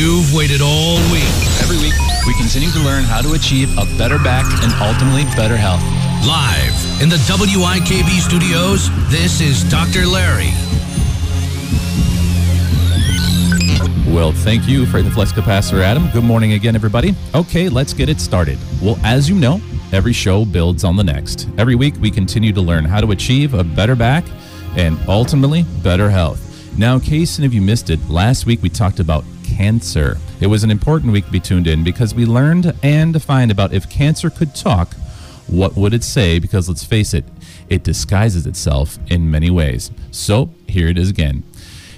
[0.00, 1.28] You've waited all week.
[1.60, 1.92] Every week,
[2.26, 5.82] we continue to learn how to achieve a better back and ultimately better health.
[6.26, 10.06] Live in the WIKB studios, this is Dr.
[10.06, 10.52] Larry.
[14.10, 16.08] Well, thank you for the flex capacitor, Adam.
[16.12, 17.14] Good morning again, everybody.
[17.34, 18.58] Okay, let's get it started.
[18.80, 19.60] Well, as you know,
[19.92, 21.46] every show builds on the next.
[21.58, 24.24] Every week, we continue to learn how to achieve a better back
[24.78, 26.46] and ultimately better health.
[26.78, 29.24] Now, in case any of you missed it, last week we talked about
[29.60, 30.16] cancer.
[30.40, 33.74] It was an important week to be tuned in because we learned and defined about
[33.74, 34.94] if cancer could talk,
[35.48, 36.38] what would it say?
[36.38, 37.26] Because let's face it,
[37.68, 39.90] it disguises itself in many ways.
[40.12, 41.42] So here it is again.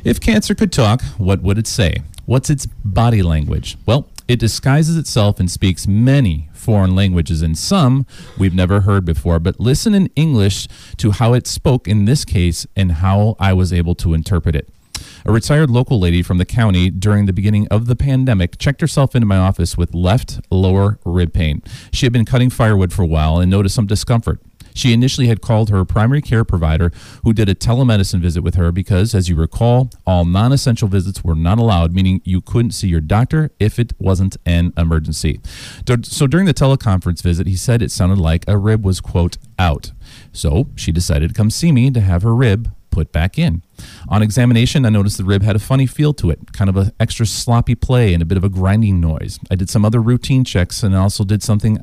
[0.02, 2.02] If cancer could talk, what would it say?
[2.26, 3.76] What's its body language?
[3.86, 8.06] Well, it disguises itself and speaks many foreign languages, and some
[8.36, 9.38] we've never heard before.
[9.38, 13.72] But listen in English to how it spoke in this case and how I was
[13.72, 14.68] able to interpret it.
[15.24, 19.14] A retired local lady from the county during the beginning of the pandemic checked herself
[19.14, 21.62] into my office with left lower rib pain.
[21.92, 24.40] She had been cutting firewood for a while and noticed some discomfort.
[24.74, 26.90] She initially had called her primary care provider,
[27.24, 31.22] who did a telemedicine visit with her because, as you recall, all non essential visits
[31.22, 35.40] were not allowed, meaning you couldn't see your doctor if it wasn't an emergency.
[36.02, 39.92] So during the teleconference visit, he said it sounded like a rib was, quote, out.
[40.32, 43.62] So she decided to come see me to have her rib put back in.
[44.08, 46.92] On examination, I noticed the rib had a funny feel to it, kind of an
[47.00, 49.38] extra sloppy play and a bit of a grinding noise.
[49.50, 51.78] I did some other routine checks and also did something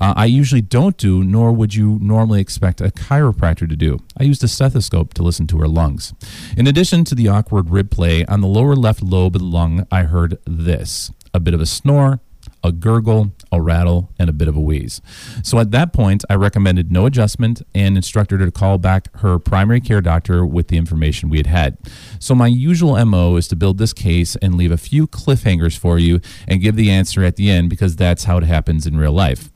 [0.00, 3.98] uh, I usually don't do, nor would you normally expect a chiropractor to do.
[4.18, 6.12] I used a stethoscope to listen to her lungs.
[6.56, 9.86] In addition to the awkward rib play, on the lower left lobe of the lung,
[9.90, 12.20] I heard this a bit of a snore,
[12.64, 15.00] a gurgle, a rattle, and a bit of a wheeze.
[15.42, 19.38] So at that point, I recommended no adjustment and instructed her to call back her
[19.38, 21.78] primary care doctor with the information we had had.
[22.18, 25.98] So my usual MO is to build this case and leave a few cliffhangers for
[25.98, 29.12] you and give the answer at the end because that's how it happens in real
[29.12, 29.50] life.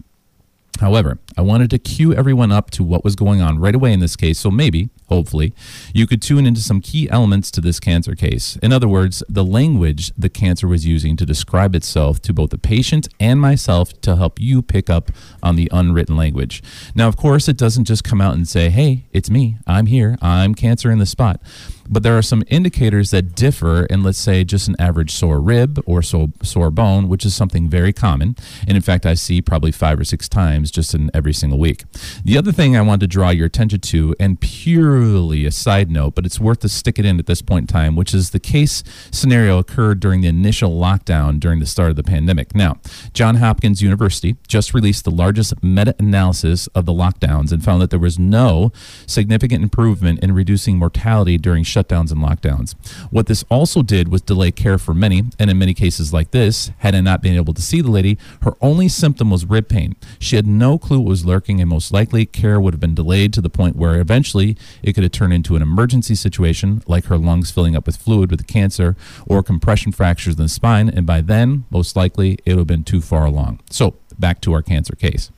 [0.80, 4.00] However, I wanted to cue everyone up to what was going on right away in
[4.00, 5.52] this case, so maybe, hopefully,
[5.92, 8.56] you could tune into some key elements to this cancer case.
[8.62, 12.58] In other words, the language the cancer was using to describe itself to both the
[12.58, 15.10] patient and myself to help you pick up
[15.42, 16.62] on the unwritten language.
[16.94, 20.16] Now, of course, it doesn't just come out and say, hey, it's me, I'm here,
[20.22, 21.40] I'm cancer in the spot.
[21.88, 25.80] But there are some indicators that differ in, let's say, just an average sore rib
[25.86, 28.36] or sore, sore bone, which is something very common.
[28.66, 31.84] And in fact, I see probably five or six times just in every single week.
[32.24, 36.14] The other thing I want to draw your attention to, and purely a side note,
[36.14, 38.40] but it's worth to stick it in at this point in time, which is the
[38.40, 42.54] case scenario occurred during the initial lockdown during the start of the pandemic.
[42.54, 42.78] Now,
[43.12, 47.90] John Hopkins University just released the largest meta analysis of the lockdowns and found that
[47.90, 48.72] there was no
[49.06, 52.74] significant improvement in reducing mortality during shutdowns and lockdowns.
[53.10, 56.70] What this also did was delay care for many, and in many cases like this,
[56.78, 59.96] had I not been able to see the lady, her only symptom was rib pain.
[60.18, 63.32] She had no clue what was lurking, and most likely care would have been delayed
[63.34, 67.18] to the point where eventually it could have turned into an emergency situation, like her
[67.18, 68.96] lungs filling up with fluid with cancer
[69.26, 72.84] or compression fractures in the spine, and by then, most likely, it would have been
[72.84, 73.60] too far along.
[73.70, 75.30] So, back to our cancer case.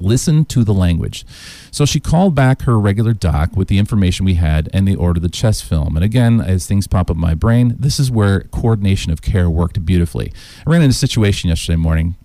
[0.00, 1.24] Listen to the language.
[1.70, 5.20] So she called back her regular doc with the information we had and they ordered
[5.20, 5.96] the chest film.
[5.96, 9.50] And again, as things pop up in my brain, this is where coordination of care
[9.50, 10.32] worked beautifully.
[10.66, 12.16] I ran into a situation yesterday morning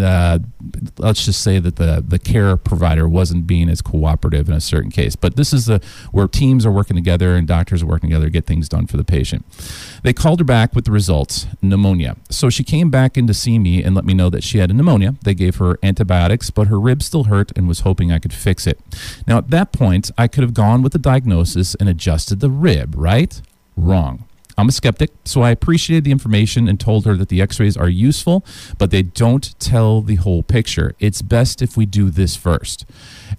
[0.00, 0.38] uh,
[0.98, 4.90] let's just say that the the care provider wasn't being as cooperative in a certain
[4.90, 5.16] case.
[5.16, 5.80] But this is the
[6.12, 8.96] where teams are working together and doctors are working together to get things done for
[8.96, 9.44] the patient.
[10.02, 12.16] They called her back with the results: pneumonia.
[12.30, 14.70] So she came back in to see me and let me know that she had
[14.70, 15.14] a pneumonia.
[15.22, 18.66] They gave her antibiotics, but her rib still hurt and was hoping I could fix
[18.66, 18.78] it.
[19.26, 22.94] Now at that point, I could have gone with the diagnosis and adjusted the rib.
[22.96, 23.40] Right?
[23.76, 24.27] Wrong.
[24.58, 27.76] I'm a skeptic, so I appreciated the information and told her that the x rays
[27.76, 28.44] are useful,
[28.76, 30.96] but they don't tell the whole picture.
[30.98, 32.84] It's best if we do this first.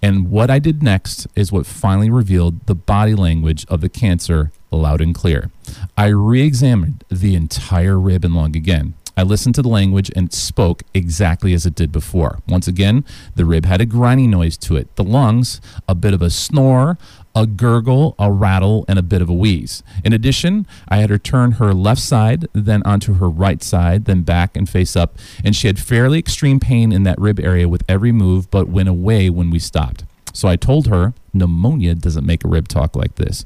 [0.01, 4.53] And what I did next is what finally revealed the body language of the cancer
[4.71, 5.51] loud and clear.
[5.97, 8.93] I re examined the entire rib and lung again.
[9.19, 12.39] I listened to the language and spoke exactly as it did before.
[12.47, 13.03] Once again,
[13.35, 14.95] the rib had a grinding noise to it.
[14.95, 16.97] The lungs, a bit of a snore,
[17.35, 19.83] a gurgle, a rattle, and a bit of a wheeze.
[20.03, 24.23] In addition, I had her turn her left side, then onto her right side, then
[24.23, 27.83] back and face up, and she had fairly extreme pain in that rib area with
[27.87, 30.03] every move, but went away when we stopped.
[30.33, 33.45] So I told her pneumonia doesn't make a rib talk like this.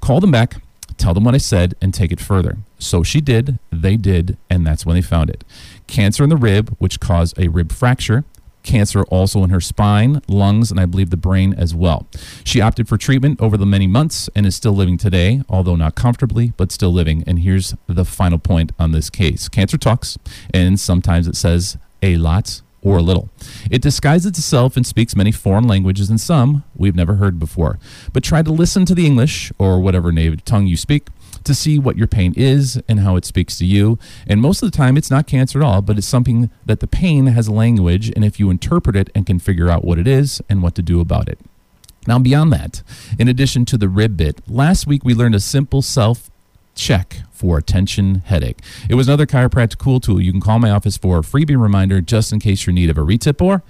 [0.00, 0.62] Call them back,
[0.96, 2.58] tell them what I said, and take it further.
[2.78, 5.44] So she did, they did, and that's when they found it.
[5.86, 8.24] Cancer in the rib, which caused a rib fracture,
[8.62, 12.06] cancer also in her spine, lungs, and I believe the brain as well.
[12.44, 15.94] She opted for treatment over the many months and is still living today, although not
[15.94, 17.24] comfortably, but still living.
[17.26, 20.18] And here's the final point on this case cancer talks,
[20.52, 23.30] and sometimes it says a lot or a little.
[23.70, 27.78] It disguises itself and speaks many foreign languages and some we've never heard before.
[28.12, 31.06] But try to listen to the English or whatever native tongue you speak
[31.44, 33.98] to see what your pain is and how it speaks to you.
[34.26, 36.86] And most of the time, it's not cancer at all, but it's something that the
[36.86, 40.40] pain has language, and if you interpret it and can figure out what it is
[40.48, 41.38] and what to do about it.
[42.06, 42.82] Now, beyond that,
[43.18, 46.30] in addition to the rib bit, last week we learned a simple self
[46.74, 48.58] check for a tension headache.
[48.88, 52.00] It was another chiropractic cool tool you can call my office for a freebie reminder
[52.00, 53.62] just in case you're in need of a retip or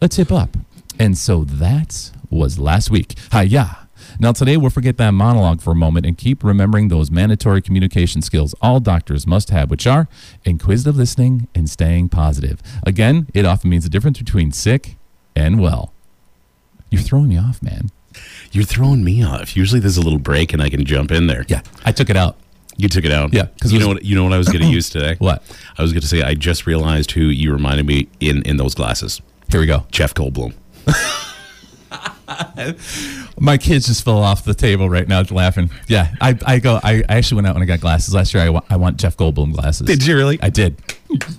[0.00, 0.56] a tip up.
[0.98, 3.18] And so that was last week.
[3.32, 3.85] Hiya.
[4.18, 8.22] Now, today we'll forget that monologue for a moment and keep remembering those mandatory communication
[8.22, 10.08] skills all doctors must have, which are
[10.44, 12.60] inquisitive listening and staying positive.
[12.84, 14.96] Again, it often means the difference between sick
[15.34, 15.92] and well.
[16.90, 17.90] You're throwing me off, man.
[18.52, 19.56] You're throwing me off.
[19.56, 21.44] Usually there's a little break and I can jump in there.
[21.48, 22.38] Yeah, I took it out.
[22.78, 23.32] You took it out.
[23.32, 25.16] Yeah, because you know what you know what I was going to use today.
[25.18, 25.42] What?
[25.78, 28.74] I was going to say I just realized who you reminded me in in those
[28.74, 29.20] glasses.
[29.50, 29.86] Here we go.
[29.90, 30.54] Jeff Goldblum.
[33.40, 35.70] My kids just fell off the table right now laughing.
[35.88, 36.80] Yeah, I, I go.
[36.82, 38.42] I, I actually went out and I got glasses last year.
[38.42, 39.86] I want, I want Jeff Goldblum glasses.
[39.86, 40.38] Did you really?
[40.42, 40.80] I did.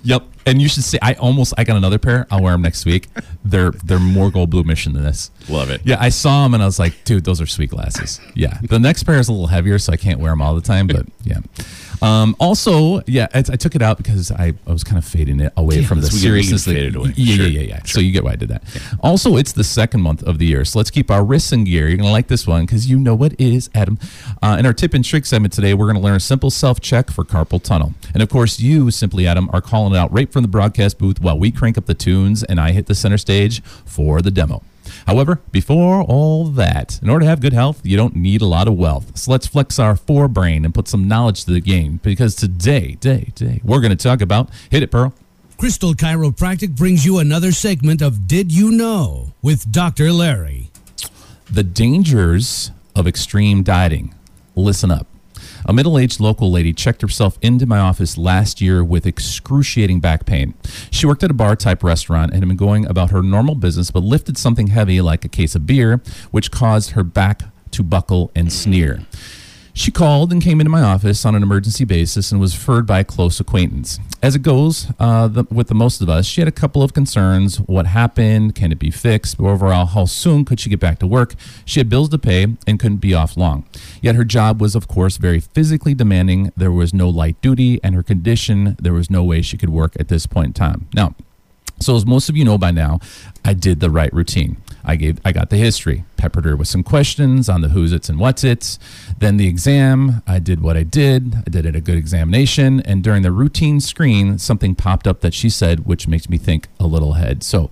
[0.02, 0.24] Yep.
[0.48, 0.98] And you should see.
[1.02, 1.54] I almost.
[1.58, 2.26] I got another pair.
[2.30, 3.08] I'll wear them next week.
[3.44, 5.30] They're they're more gold blue mission than this.
[5.48, 5.80] Love it.
[5.84, 8.20] Yeah, I saw them and I was like, dude, those are sweet glasses.
[8.34, 8.58] Yeah.
[8.62, 10.86] The next pair is a little heavier, so I can't wear them all the time.
[10.86, 11.38] But yeah.
[12.00, 15.40] Um, also, yeah, I, I took it out because I, I was kind of fading
[15.40, 16.64] it away Yeah, from the that's- we can- we can seriousness.
[16.66, 17.12] that- fade it away.
[17.16, 17.46] Yeah, Sure.
[17.46, 17.80] yeah, yeah, yeah.
[17.86, 18.62] So you get why I did that.
[19.00, 21.88] Also, it's the second month of the year, so let's keep our wrists in gear.
[21.88, 23.98] You're gonna like this one because you know what is Adam.
[24.40, 27.10] Uh, in our tip and trick segment today, we're gonna learn a simple self check
[27.10, 30.44] for carpal tunnel, and of course, you simply Adam are calling it out right from
[30.44, 33.60] the broadcast booth while we crank up the tunes and I hit the center stage
[33.60, 34.62] for the demo.
[35.04, 38.68] However, before all that, in order to have good health, you don't need a lot
[38.68, 39.18] of wealth.
[39.18, 43.32] So let's flex our forebrain and put some knowledge to the game because today, day,
[43.34, 45.12] day, we're going to talk about hit it, Pearl.
[45.56, 50.12] Crystal Chiropractic brings you another segment of Did You Know with Dr.
[50.12, 50.70] Larry.
[51.50, 54.14] The dangers of extreme dieting.
[54.54, 55.08] Listen up.
[55.66, 60.26] A middle aged local lady checked herself into my office last year with excruciating back
[60.26, 60.54] pain.
[60.90, 63.90] She worked at a bar type restaurant and had been going about her normal business,
[63.90, 66.00] but lifted something heavy like a case of beer,
[66.30, 69.00] which caused her back to buckle and sneer.
[69.78, 72.98] She called and came into my office on an emergency basis and was referred by
[72.98, 74.00] a close acquaintance.
[74.20, 76.92] As it goes uh, the, with the most of us, she had a couple of
[76.92, 77.58] concerns.
[77.60, 78.56] What happened?
[78.56, 79.38] Can it be fixed?
[79.38, 81.36] Overall, how soon could she get back to work?
[81.64, 83.66] She had bills to pay and couldn't be off long.
[84.02, 86.52] Yet her job was, of course, very physically demanding.
[86.56, 89.92] There was no light duty, and her condition, there was no way she could work
[90.00, 90.88] at this point in time.
[90.92, 91.14] Now,
[91.78, 92.98] so as most of you know by now,
[93.44, 94.56] I did the right routine.
[94.84, 98.08] I gave I got the history, peppered her with some questions on the who's it's
[98.10, 98.78] and what's it's.
[99.18, 101.34] Then the exam, I did what I did.
[101.46, 105.32] I did it a good examination, and during the routine screen, something popped up that
[105.32, 107.42] she said, which makes me think a little ahead.
[107.42, 107.70] So,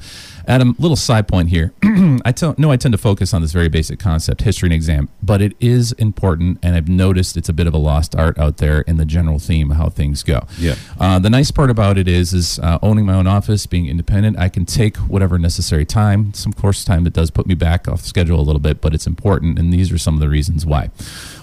[0.48, 1.75] Adam, little side point here.
[2.25, 5.08] I tell, know I tend to focus on this very basic concept, history and exam,
[5.22, 8.58] but it is important, and I've noticed it's a bit of a lost art out
[8.58, 10.46] there in the general theme of how things go.
[10.58, 10.76] Yeah.
[11.00, 14.38] Uh, the nice part about it is, is uh, owning my own office, being independent.
[14.38, 16.32] I can take whatever necessary time.
[16.32, 19.06] Some course time that does put me back off schedule a little bit, but it's
[19.06, 20.91] important, and these are some of the reasons why.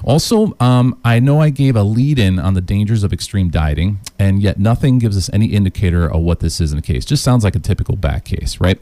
[0.04, 4.00] Also, um, I know I gave a lead in on the dangers of extreme dieting,
[4.20, 7.06] and yet nothing gives us any indicator of what this is in the case.
[7.06, 8.80] Just sounds like a typical back case, right?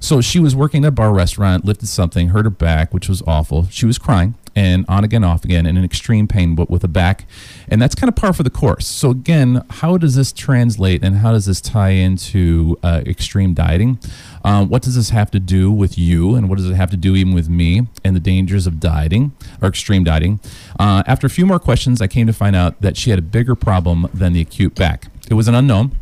[0.00, 3.22] So she was working at a bar restaurant, lifted something, hurt her back, which was
[3.26, 3.66] awful.
[3.70, 6.88] She was crying and on again, off again, and in extreme pain, but with a
[6.88, 7.24] back.
[7.68, 8.86] And that's kind of par for the course.
[8.86, 13.98] So, again, how does this translate and how does this tie into uh, extreme dieting?
[14.44, 16.96] Um, what does this have to do with you, and what does it have to
[16.96, 20.40] do even with me and the dangers of dieting or extreme dieting?
[20.78, 23.22] Uh, after a few more questions, I came to find out that she had a
[23.22, 25.08] bigger problem than the acute back.
[25.28, 25.96] It was an unknown.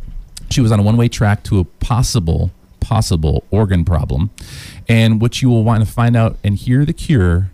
[0.49, 4.31] She was on a one way track to a possible, possible organ problem,
[4.87, 7.51] and what you will want to find out and hear the cure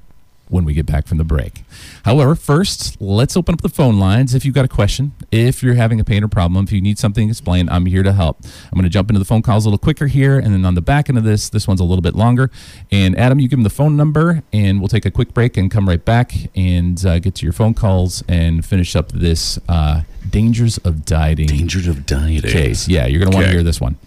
[0.50, 1.64] when we get back from the break.
[2.04, 4.36] However, first, let's open up the phone lines.
[4.36, 7.00] If you've got a question, if you're having a pain or problem, if you need
[7.00, 8.40] something explained, I'm here to help.
[8.44, 10.76] I'm going to jump into the phone calls a little quicker here, and then on
[10.76, 12.52] the back end of this, this one's a little bit longer.
[12.92, 15.72] And Adam, you give him the phone number, and we'll take a quick break and
[15.72, 20.02] come right back and uh, get to your phone calls and finish up this uh,
[20.30, 22.50] dangers of dieting Dangers of dieting.
[22.52, 22.88] case.
[22.88, 23.98] Yeah, you're going to want to hear this one.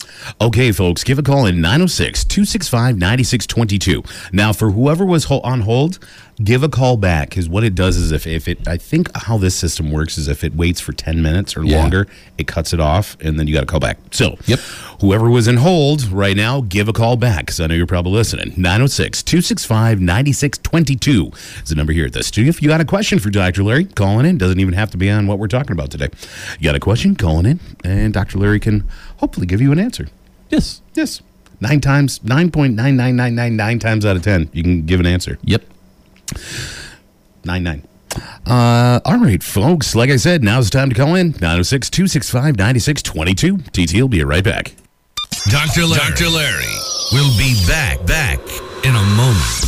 [0.40, 4.02] Okay, folks, give a call in 906 265 9622.
[4.33, 5.99] Now, for whoever was on hold,
[6.42, 9.38] give a call back because what it does is if, if it, I think how
[9.38, 11.78] this system works is if it waits for 10 minutes or Yeah.
[11.80, 12.07] longer,
[12.38, 13.99] it cuts it off and then you got to call back.
[14.12, 14.61] So, Yep.
[15.00, 18.12] whoever was in hold right now, give a call back because I know you're probably
[18.12, 18.52] listening.
[18.57, 21.30] 906 265 9622
[21.62, 22.49] is the number here at the studio.
[22.50, 23.64] If you got a question for Dr.
[23.64, 24.38] Larry, calling in.
[24.38, 26.09] Doesn't even have to be on what we're talking about today.
[26.61, 28.38] You got a question, calling in, and Dr.
[28.38, 28.85] Larry can
[29.16, 30.09] hopefully give you an answer.
[30.50, 30.80] Yes.
[30.95, 31.21] Yes.
[31.61, 35.38] Nine times, 9.99999 times out of 10, you can give an answer.
[35.42, 35.64] Yep.
[37.44, 37.88] Nine nine.
[38.47, 39.94] Uh, all right, folks.
[39.94, 43.58] Like I said, now's the time to call in 906 265 9622.
[43.73, 44.75] TT will be right back.
[45.50, 45.87] Dr.
[45.87, 46.11] Larry.
[46.11, 46.28] Dr.
[46.28, 46.75] Larry
[47.12, 48.40] will be back, back
[48.85, 49.64] in a moment.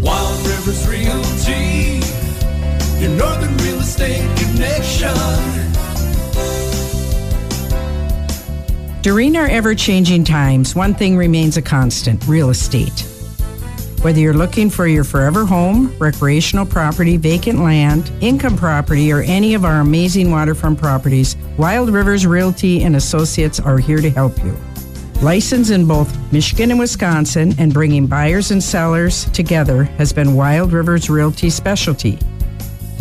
[0.00, 2.00] Wild Rivers Realty,
[3.00, 5.37] your northern real estate connection.
[9.00, 13.06] During our ever changing times, one thing remains a constant real estate.
[14.02, 19.54] Whether you're looking for your forever home, recreational property, vacant land, income property, or any
[19.54, 24.56] of our amazing waterfront properties, Wild Rivers Realty and Associates are here to help you.
[25.22, 30.72] Licensed in both Michigan and Wisconsin and bringing buyers and sellers together has been Wild
[30.72, 32.18] Rivers Realty's specialty.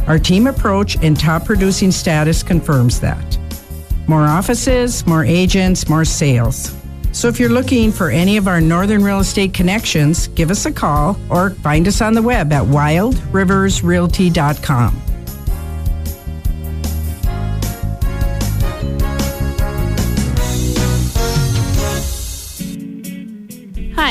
[0.06, 3.38] Our team approach and top producing status confirms that.
[4.08, 6.74] More offices, more agents, more sales.
[7.12, 10.72] So if you're looking for any of our northern real estate connections, give us a
[10.72, 15.07] call or find us on the web at wildriversrealty.com.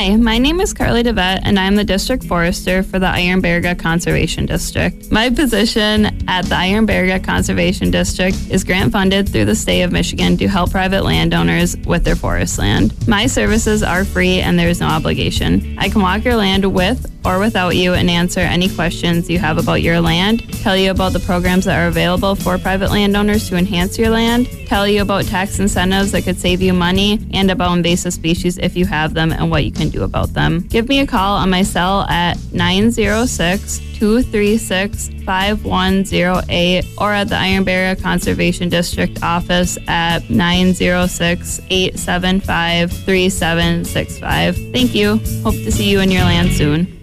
[0.07, 3.77] Hi, my name is Carly DeVette, and I'm the District Forester for the Iron Baraga
[3.77, 5.11] Conservation District.
[5.11, 9.91] My position at the Iron Baraga Conservation District is grant funded through the state of
[9.91, 12.93] Michigan to help private landowners with their forest land.
[13.05, 15.75] My services are free and there is no obligation.
[15.77, 19.57] I can walk your land with or without you and answer any questions you have
[19.57, 23.57] about your land, tell you about the programs that are available for private landowners to
[23.57, 27.75] enhance your land, tell you about tax incentives that could save you money, and about
[27.75, 30.61] invasive species if you have them and what you can do about them.
[30.69, 37.65] Give me a call on my cell at 906 236 5108 or at the Iron
[37.65, 44.71] Baraga Conservation District office at 906 875 3765.
[44.71, 45.17] Thank you.
[45.43, 46.96] Hope to see you in your land soon.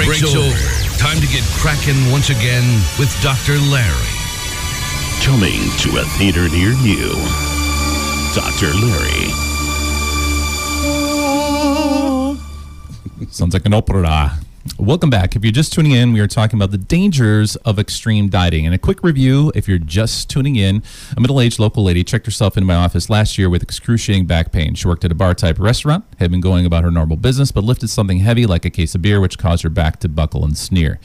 [0.04, 0.98] Breaks, over.
[0.98, 2.64] Time to get cracking once again
[2.98, 3.56] with Dr.
[3.72, 4.12] Larry.
[5.24, 7.16] Coming to a theater near you.
[8.34, 8.74] Dr.
[8.76, 9.32] Larry.
[13.30, 14.38] Sounds like an opera.
[14.78, 15.36] Welcome back.
[15.36, 18.66] If you're just tuning in, we are talking about the dangers of extreme dieting.
[18.66, 20.82] And a quick review if you're just tuning in,
[21.16, 24.52] a middle aged local lady checked herself into my office last year with excruciating back
[24.52, 24.74] pain.
[24.74, 27.64] She worked at a bar type restaurant, had been going about her normal business, but
[27.64, 30.58] lifted something heavy like a case of beer, which caused her back to buckle and
[30.58, 30.98] sneer.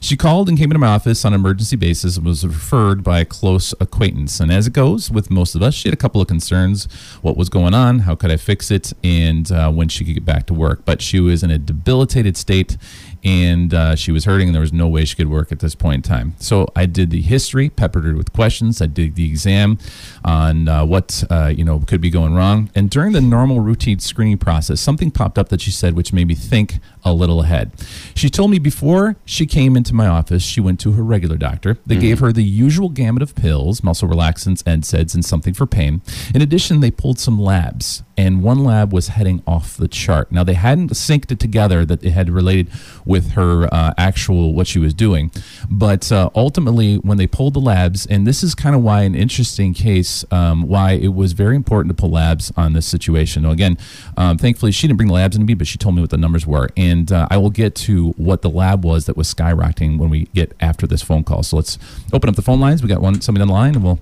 [0.00, 3.20] She called and came into my office on an emergency basis and was referred by
[3.20, 4.40] a close acquaintance.
[4.40, 6.86] And as it goes with most of us, she had a couple of concerns
[7.20, 10.24] what was going on, how could I fix it, and uh, when she could get
[10.24, 10.84] back to work.
[10.84, 12.76] But she was in a debilitated state
[13.24, 15.74] and uh, she was hurting and there was no way she could work at this
[15.74, 16.34] point in time.
[16.38, 18.80] So i did the history peppered her with questions.
[18.80, 19.78] I did the exam
[20.24, 22.70] on uh, what uh, you know could be going wrong.
[22.74, 26.28] And during the normal routine screening process something popped up that she said which made
[26.28, 26.78] me think
[27.10, 27.72] a little ahead.
[28.14, 31.78] She told me before she came into my office she went to her regular doctor.
[31.86, 36.02] They gave her the usual gamut of pills muscle relaxants NSAIDs and something for pain.
[36.34, 40.32] In addition they pulled some labs and one lab was heading off the chart.
[40.32, 42.68] Now they hadn't synced it together that it had related
[43.04, 45.30] with her uh, actual what she was doing,
[45.70, 49.14] but uh, ultimately when they pulled the labs, and this is kind of why an
[49.14, 53.44] interesting case, um, why it was very important to pull labs on this situation.
[53.44, 53.78] Now again,
[54.16, 56.16] um, thankfully she didn't bring the labs into me, but she told me what the
[56.16, 59.98] numbers were, and uh, I will get to what the lab was that was skyrocketing
[59.98, 61.42] when we get after this phone call.
[61.42, 61.78] So let's
[62.12, 62.82] open up the phone lines.
[62.82, 64.00] We got one somebody on the line, and we'll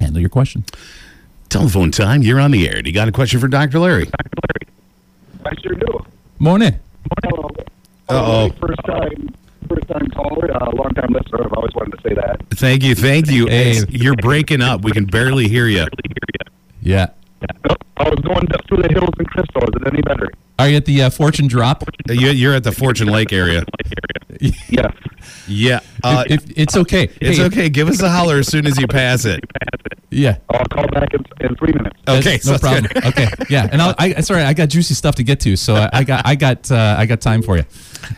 [0.00, 0.64] handle your question.
[1.48, 2.22] Telephone time.
[2.22, 2.80] You're on the air.
[2.82, 3.78] Do you got a question for Dr.
[3.78, 4.04] Larry?
[4.04, 4.66] larry
[5.44, 6.04] I sure do.
[6.38, 6.78] Morning.
[7.30, 7.66] Morning.
[8.08, 8.50] Uh-oh.
[8.60, 9.34] First time,
[9.68, 11.44] first time caller, uh, long time listener.
[11.44, 12.40] I've always wanted to say that.
[12.54, 12.94] Thank you.
[12.94, 13.46] Thank you.
[13.46, 13.84] Hey.
[13.88, 14.82] You're breaking up.
[14.82, 15.86] We can barely hear you.
[16.82, 17.08] Yeah.
[17.96, 19.62] I was going up through the hills in Crystal.
[19.62, 20.30] Is it any better?
[20.60, 21.84] Are you at the uh, Fortune Drop?
[22.08, 23.64] You, you're at the Fortune Lake area.
[24.70, 24.94] Yes.
[25.48, 25.80] Yeah.
[26.02, 27.10] Uh, If- if- it's okay.
[27.20, 27.68] it's Hey, okay.
[27.68, 29.40] Give us a holler as soon as you pass it.
[30.08, 30.38] Yeah.
[30.48, 31.96] I'll call back in, in three minutes.
[32.08, 32.86] Okay, That's no so problem.
[33.06, 35.90] okay, yeah, and I'll, I sorry, I got juicy stuff to get to, so I,
[35.92, 37.64] I got I got uh, I got time for you.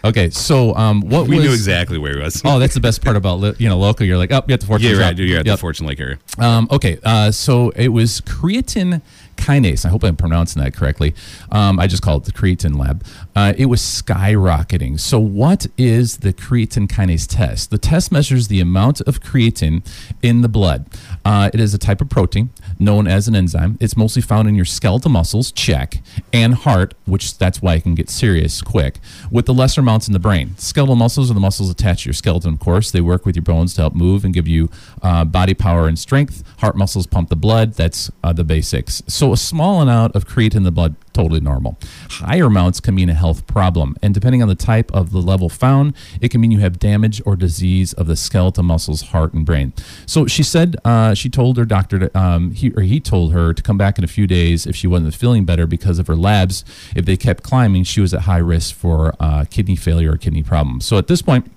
[0.05, 1.45] Okay, so um, what We was?
[1.45, 2.41] knew exactly where he was.
[2.47, 4.07] Oh, that's the best part about you know local.
[4.07, 4.89] You're like, oh, you're at the Fortune.
[4.89, 5.07] yeah, Drop.
[5.09, 5.19] right.
[5.19, 5.55] You're at Yep.
[5.57, 6.19] the Fortune Lake area.
[6.39, 9.03] Um, okay, uh, so it was creatine
[9.43, 9.85] kinase.
[9.85, 11.15] I hope I'm pronouncing that correctly.
[11.51, 13.05] Um, I just call it the creatine lab.
[13.35, 15.01] Uh, it was skyrocketing.
[15.01, 17.71] So, what is the creatine kinase test?
[17.71, 19.85] The test measures the amount of creatine
[20.23, 20.87] in the blood.
[21.25, 23.79] Uh, it is a type of protein known as an enzyme.
[23.81, 27.95] It's mostly found in your skeletal muscles, check, and heart, which that's why it can
[27.95, 28.99] get serious quick,
[29.31, 30.57] with the lesser amounts in the brain.
[30.57, 32.91] Skeletal muscles are the muscles attached to your skeleton, of course.
[32.91, 34.69] They work with your bones to help move and give you
[35.03, 36.43] uh, body power and strength.
[36.59, 37.75] Heart muscles pump the blood.
[37.75, 39.03] That's uh, the basics.
[39.07, 41.79] So a small amount of creatine in the blood, totally normal.
[42.11, 43.97] Higher amounts can mean a health problem.
[44.03, 47.21] And depending on the type of the level found, it can mean you have damage
[47.25, 49.73] or disease of the skeletal muscles, heart, and brain.
[50.07, 53.53] So she said, uh, she told her doctor, to, um, he, or he told her
[53.53, 56.17] to come back in a few days if she wasn't feeling better because of her
[56.17, 56.65] labs.
[56.95, 60.43] If they kept climbing, she was at high risk for uh, kidney failure or kidney
[60.43, 60.85] problems.
[60.85, 61.51] So at this point,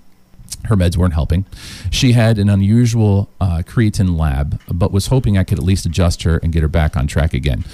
[0.66, 1.46] her meds weren't helping.
[1.90, 6.22] She had an unusual uh, creatine lab, but was hoping I could at least adjust
[6.24, 7.64] her and get her back on track again.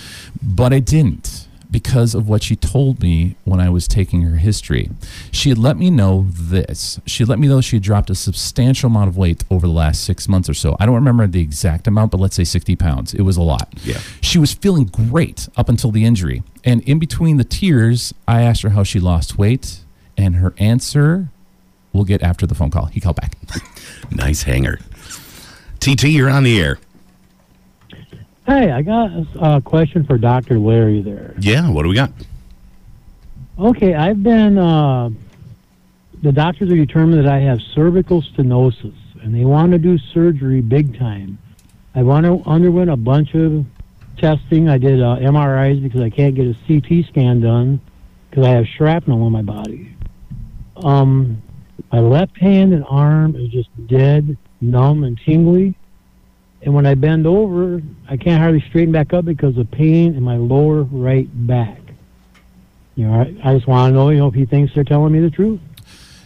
[0.43, 4.91] But I didn't because of what she told me when I was taking her history.
[5.33, 7.01] She had let me know this.
[7.07, 9.73] She had let me know she had dropped a substantial amount of weight over the
[9.73, 10.77] last six months or so.
[10.79, 13.15] I don't remember the exact amount, but let's say 60 pounds.
[13.15, 13.73] It was a lot.
[13.83, 14.01] Yeah.
[14.21, 16.43] She was feeling great up until the injury.
[16.63, 19.81] And in between the tears, I asked her how she lost weight,
[20.17, 21.29] and her answer
[21.93, 22.87] we'll get after the phone call.
[22.87, 23.37] He called back.
[24.11, 24.79] Nice hanger.
[25.81, 26.79] TT, you're on the air.
[28.47, 30.59] Hey, I got a question for Dr.
[30.59, 31.35] Larry there.
[31.39, 32.13] Yeah, what do we got?
[33.59, 35.11] Okay, I've been, uh,
[36.23, 40.61] the doctors have determined that I have cervical stenosis, and they want to do surgery
[40.61, 41.39] big time.
[41.95, 43.65] I want to underwent a bunch of
[44.19, 44.69] testing.
[44.69, 47.81] I did uh, MRIs because I can't get a CT scan done
[48.29, 49.95] because I have shrapnel in my body.
[50.77, 51.43] Um,
[51.93, 55.75] my left hand and arm is just dead, numb, and tingly.
[56.63, 60.23] And when I bend over, I can't hardly straighten back up because of pain in
[60.23, 61.81] my lower right back.
[62.95, 65.13] You know, I, I just want to know, you know, if he thinks they're telling
[65.13, 65.61] me the truth.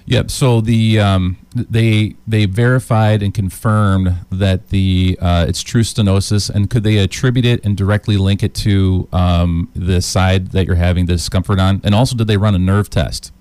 [0.09, 0.31] Yep.
[0.31, 6.71] So the um, they they verified and confirmed that the uh, it's true stenosis, and
[6.71, 11.07] could they attribute it and directly link it to um, the side that you're having
[11.07, 11.81] the discomfort on?
[11.83, 13.33] And also, did they run a nerve test?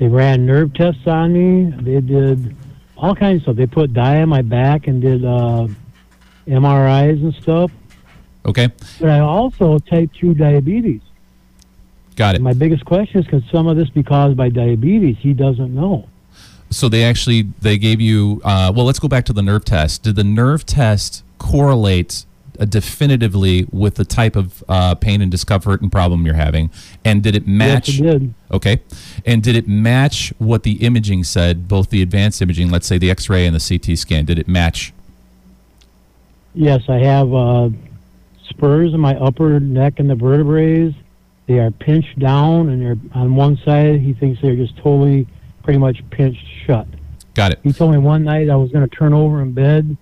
[0.00, 1.70] They ran nerve tests on me.
[1.82, 2.56] They did
[2.96, 3.56] all kinds of stuff.
[3.56, 5.68] They put dye on my back and did uh,
[6.48, 7.70] MRIs and stuff.
[8.46, 11.02] Okay, But I also type 2 diabetes.
[12.16, 12.40] got it.
[12.40, 15.18] My biggest question is, could some of this be caused by diabetes?
[15.18, 16.08] He doesn't know.
[16.70, 18.86] So they actually they gave you uh, well.
[18.86, 20.04] Let's go back to the nerve test.
[20.04, 22.24] Did the nerve test correlate
[22.66, 26.70] definitively with the type of uh, pain and discomfort and problem you're having?
[27.04, 27.88] And did it match?
[27.88, 28.34] Yes, it did.
[28.52, 28.80] Okay.
[29.24, 33.10] And did it match what the imaging said, both the advanced imaging, let's say the
[33.10, 34.24] X-ray and the CT scan?
[34.24, 34.92] Did it match?
[36.54, 37.70] Yes, I have uh,
[38.48, 40.94] spurs in my upper neck and the vertebrae.
[41.46, 44.00] They are pinched down, and they're on one side.
[44.00, 45.26] He thinks they're just totally,
[45.62, 46.86] pretty much pinched shut.
[47.34, 47.60] Got it.
[47.62, 49.96] He told me one night I was going to turn over in bed,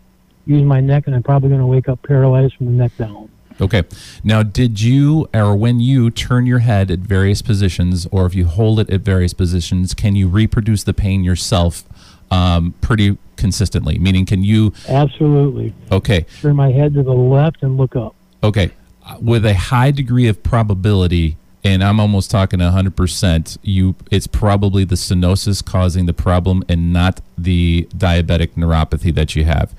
[0.49, 3.29] use my neck, and I'm probably going to wake up paralyzed from the neck down.
[3.61, 3.83] Okay.
[4.25, 8.47] Now, did you, or when you turn your head at various positions, or if you
[8.47, 11.85] hold it at various positions, can you reproduce the pain yourself
[12.31, 13.99] um, pretty consistently?
[13.99, 15.75] Meaning, can you, Absolutely.
[15.93, 18.15] okay, Turn my head to the left and look up.
[18.43, 18.71] okay,
[19.05, 24.85] Uh, with a high degree of probability, and I'm almost talking 100%, you, it's probably
[24.85, 29.75] the stenosis causing the problem and not the diabetic neuropathy that you have.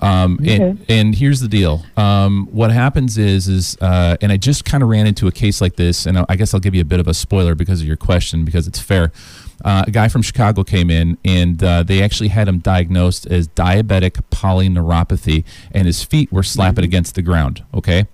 [0.00, 0.98] Um, and, Okay.
[0.98, 1.84] and here's the deal.
[1.96, 5.60] Um, what happens is, is uh, and I just kind of ran into a case
[5.60, 7.80] like this, and I I guess I'll give you a bit of a spoiler because
[7.80, 9.12] of your question, because it's fair.
[9.64, 13.48] Uh, a guy from Chicago came in, and uh, they actually had him diagnosed as
[13.48, 17.64] diabetic polyneuropathy, and his feet were slapping against the ground.
[17.72, 18.06] Okay.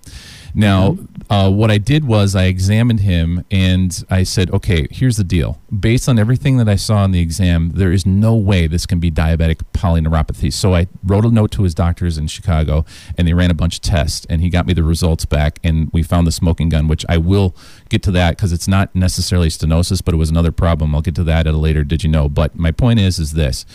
[0.55, 0.97] Now,
[1.33, 5.59] uh, what I did was I examined him and I said, okay, here's the deal.
[5.75, 8.99] Based on everything that I saw in the exam, there is no way this can
[8.99, 10.53] be diabetic polyneuropathy.
[10.53, 12.85] So I wrote a note to his doctors in Chicago
[13.17, 15.89] and they ran a bunch of tests and he got me the results back and
[15.91, 17.55] we found the smoking gun, which I will
[17.89, 20.93] get to that because it's not necessarily stenosis, but it was another problem.
[20.93, 22.29] I'll get to that at a later did you know.
[22.29, 23.65] But my point is, is this.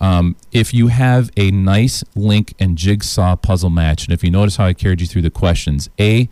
[0.00, 4.54] Um, if you have a nice link and jigsaw puzzle match, and if you notice
[4.54, 6.28] how I carried you through the questions, A,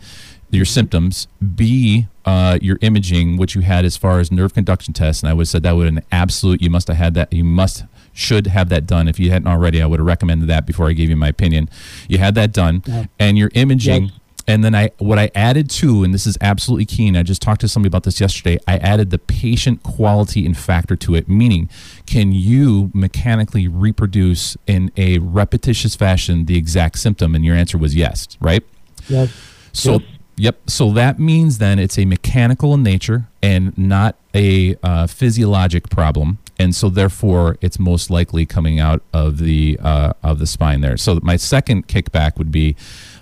[0.49, 5.21] your symptoms, B, uh, your imaging, what you had as far as nerve conduction tests,
[5.23, 6.61] and I would have said that would an absolute.
[6.61, 7.31] You must have had that.
[7.33, 7.83] You must
[8.13, 9.07] should have that done.
[9.07, 11.69] If you hadn't already, I would have recommended that before I gave you my opinion.
[12.07, 13.05] You had that done, Yeah.
[13.19, 14.03] and your imaging.
[14.05, 14.13] Yes.
[14.49, 17.09] And then I, what I added to, and this is absolutely key.
[17.09, 18.57] And I just talked to somebody about this yesterday.
[18.65, 21.69] I added the patient quality and factor to it, meaning,
[22.05, 27.35] can you mechanically reproduce in a repetitious fashion the exact symptom?
[27.35, 28.63] And your answer was yes, right?
[29.09, 29.33] Yes.
[29.73, 30.01] So, Yes.
[30.37, 30.57] Yep.
[30.67, 36.37] So that means then it's a mechanical in nature and not a uh, physiologic problem,
[36.57, 40.97] and so therefore it's most likely coming out of the uh, of the spine there.
[40.97, 42.75] So my second kickback would be.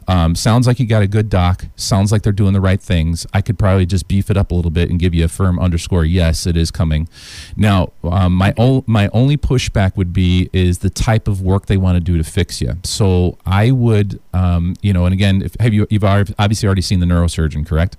[0.08, 1.66] Um, sounds like you got a good doc.
[1.76, 3.26] Sounds like they're doing the right things.
[3.34, 5.58] I could probably just beef it up a little bit and give you a firm
[5.60, 6.06] underscore.
[6.06, 7.08] Yes, it is coming.
[7.56, 11.78] Now, um, my o- my only pushback would be is the type of work they
[11.78, 12.74] want to do to fix you.
[12.84, 17.00] So I would, um, you know, and again, if, have you you've obviously already seen
[17.00, 17.98] the neurosurgeon, correct?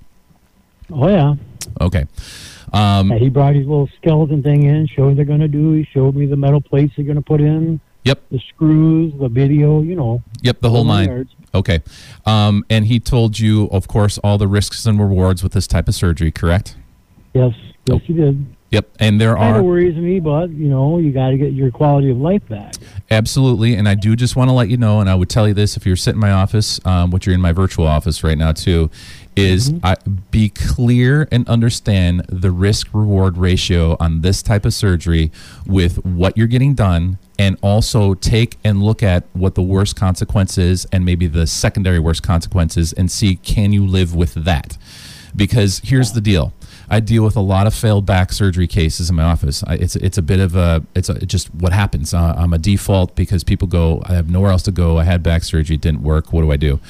[0.92, 1.34] Oh yeah.
[1.80, 2.06] Okay.
[2.72, 5.72] Um, Yeah, he brought his little skeleton thing in, showed what they're going to do.
[5.72, 8.22] He showed me the metal plates they're going to put in, Yep.
[8.30, 10.22] the screws, the video, you know.
[10.42, 11.30] Yep, the whole nine yards.
[11.54, 11.82] Okay.
[12.24, 15.88] Um, and he told you, of course, all the risks and rewards with this type
[15.88, 16.76] of surgery, correct?
[17.34, 17.52] Yes,
[17.86, 17.98] yes, Oh.
[17.98, 18.46] he did.
[18.70, 18.88] Yep.
[18.98, 21.70] And there Kind are of worries me, but you know, you got to get your
[21.70, 22.74] quality of life back.
[23.10, 25.54] Absolutely, and I do just want to let you know, and I would tell you
[25.54, 28.36] this if you're sitting in my office, um, which you're in my virtual office right
[28.36, 28.90] now too,
[29.37, 29.96] is I,
[30.31, 35.31] be clear and understand the risk reward ratio on this type of surgery
[35.66, 40.87] with what you're getting done, and also take and look at what the worst consequences
[40.90, 44.79] and maybe the secondary worst consequences, and see can you live with that
[45.37, 46.53] because here's the deal.
[46.88, 49.64] I deal with a lot of failed back surgery cases in my office.
[49.66, 52.14] I, it's it's a bit of a it's a, just what happens.
[52.14, 54.03] Uh, I'm a default because people go.
[54.07, 54.96] I have nowhere else to go.
[54.99, 56.33] I had back surgery, it didn't work.
[56.33, 56.81] What do I do?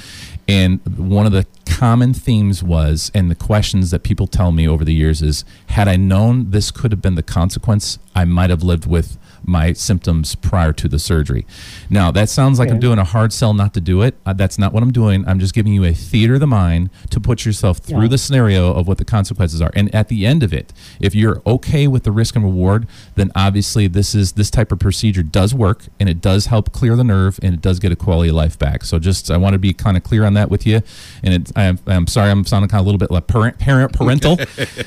[0.49, 4.85] And one of the common themes was, and the questions that people tell me over
[4.85, 8.63] the years is, had I known this could have been the consequence, I might have
[8.63, 11.47] lived with my symptoms prior to the surgery.
[11.91, 14.15] Now, that sounds like I'm doing a hard sell not to do it.
[14.27, 15.27] Uh, that's not what I'm doing.
[15.27, 18.09] I'm just giving you a theater of the mind to put yourself through Yeah.
[18.09, 19.71] the scenario of what the consequences are.
[19.75, 23.31] And at the end of it, if you're okay with the risk and reward, then
[23.35, 27.05] obviously this is this type of procedure does work and it does help clear the
[27.05, 28.85] nerve and it does get a quality of life back.
[28.85, 30.81] So just I want to be kind of clear on that with you.
[31.23, 33.93] And it, I'm, I'm sorry I'm sounding kind of a little bit like parent, parent
[33.93, 34.39] parental.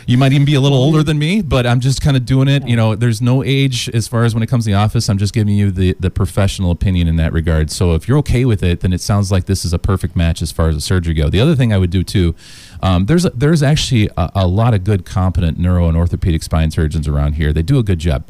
[0.08, 2.48] you might even be a little older than me, but I'm just kind of doing
[2.48, 2.68] it.
[2.68, 5.10] You know, there's no age as far as when it comes to the office.
[5.10, 7.72] I'm just giving you the the professional opinion in that regard.
[7.72, 10.42] So if you're okay with it, then it sounds like this is a perfect match
[10.42, 11.30] as far as the surgery go.
[11.30, 12.36] The other thing I would do too,
[12.82, 16.72] um, there's a, there's actually a, a lot of good, competent neuro and orthopedic spine
[16.72, 17.54] surgeons around here.
[17.54, 18.26] They do a good job.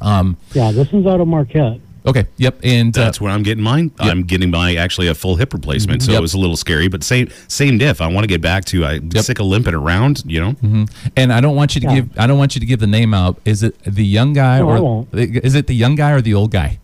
[0.00, 1.78] Um, Yeah, this one's out of Marquette.
[2.06, 3.90] Okay, yep, and uh, That's where I'm getting mine.
[3.98, 6.12] I'm getting my actually a full hip replacement, so mm-hmm.
[6.12, 6.18] Yep.
[6.18, 6.88] it was a little scary.
[6.88, 8.00] But same same diff.
[8.00, 8.84] I want to get back to.
[8.84, 9.24] I'm Yep.
[9.24, 10.22] sick of limping around.
[10.26, 10.52] You know.
[10.52, 10.84] Mm-hmm.
[11.16, 11.94] and I don't want you to Yeah.
[11.96, 13.40] give I don't want you to give the name out.
[13.44, 15.08] Is it the young guy No, I or won't.
[15.14, 16.78] is it the young guy or the old guy?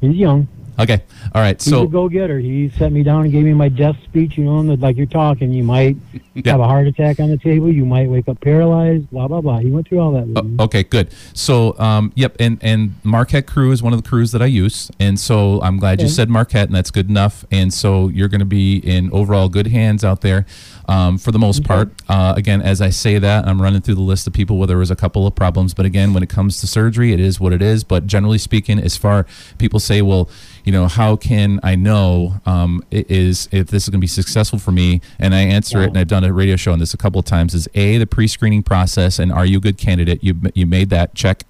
[0.00, 0.48] He's young.
[0.78, 1.02] Okay,
[1.34, 1.60] all right.
[1.60, 2.38] He's So a go-getter.
[2.38, 4.38] He set me down and gave me my death speech.
[4.38, 5.96] You know, and like you're talking, you might
[6.34, 6.52] Yeah.
[6.52, 7.68] have a heart attack on the table.
[7.72, 9.10] You might wake up paralyzed.
[9.10, 9.58] Blah blah blah.
[9.58, 10.26] He went through all that.
[10.28, 10.56] With me.
[10.58, 11.08] Oh, okay, good.
[11.34, 14.90] So, um, yep, and and Marquette Crew is one of the crews that I use,
[15.00, 17.44] and so I'm glad you said Marquette, and that's good enough.
[17.50, 20.46] And so you're going to be in overall good hands out there,
[20.86, 21.92] um, for the most part.
[22.08, 24.78] Uh, again, as I say that, I'm running through the list of people where there
[24.78, 27.52] was a couple of problems, but again, when it comes to surgery, it is what
[27.52, 27.82] it is.
[27.82, 29.26] But generally speaking, as far
[29.58, 30.30] people say, well,
[30.68, 34.58] you know, how can I know um, is if this is going to be successful
[34.58, 35.00] for me?
[35.18, 37.24] And I answer it, and I've done a radio show on this a couple of
[37.24, 37.54] times.
[37.54, 40.22] Is a the pre-screening process, and are you a good candidate?
[40.22, 41.44] You you made that check.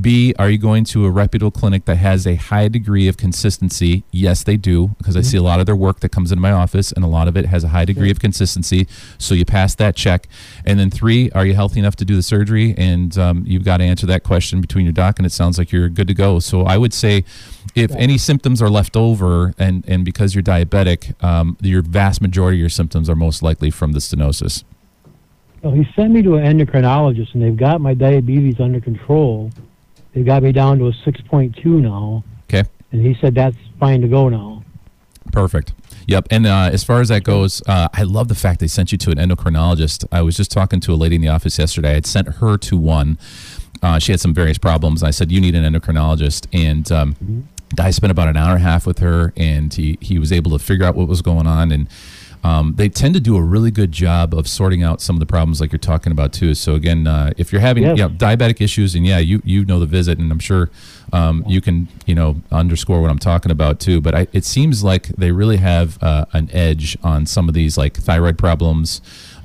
[0.00, 4.04] B, are you going to a reputable clinic that has a high degree of consistency?
[4.12, 6.52] Yes, they do, because I see a lot of their work that comes into my
[6.52, 8.86] office, and a lot of it has a high degree of consistency.
[9.18, 10.28] So you pass that check.
[10.64, 12.72] And then three, are you healthy enough to do the surgery?
[12.78, 15.72] And um, you've got to answer that question between your doc, and it sounds like
[15.72, 16.38] you're good to go.
[16.38, 17.24] So I would say,
[17.74, 22.56] if any symptoms are left over, and and because you're diabetic, um, your vast majority
[22.58, 24.64] of your symptoms are most likely from the stenosis.
[25.62, 29.50] Well, he sent me to an endocrinologist, and they've got my diabetes under control.
[30.14, 32.68] They got me down to a 6.2 now, Okay.
[32.92, 34.64] and he said that's fine to go now.
[35.32, 35.72] Perfect.
[36.06, 36.28] Yep.
[36.30, 38.98] And uh, as far as that goes, uh, I love the fact they sent you
[38.98, 40.04] to an endocrinologist.
[40.10, 41.90] I was just talking to a lady in the office yesterday.
[41.90, 43.18] I had sent her to one.
[43.82, 45.02] Uh, she had some various problems.
[45.04, 46.46] I said, You need an endocrinologist.
[46.52, 47.46] And um,
[47.78, 50.50] I spent about an hour and a half with her, and he, he was able
[50.52, 51.70] to figure out what was going on.
[51.70, 51.88] And
[52.42, 55.26] um, they tend to do a really good job of sorting out some of the
[55.26, 56.54] problems like you're talking about too.
[56.54, 57.98] So again, uh, if you're having Yes.
[57.98, 60.70] yeah, diabetic issues, and yeah, you you know the visit, and I'm sure
[61.12, 64.00] um, you can you know underscore what I'm talking about too.
[64.00, 67.76] But I, it seems like they really have uh, an edge on some of these
[67.78, 69.00] like thyroid problems.